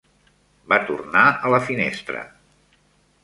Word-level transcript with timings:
Va 0.71 0.77
tornar 0.87 1.25
a 1.29 1.51
la 1.55 1.59
finestra. 1.67 2.23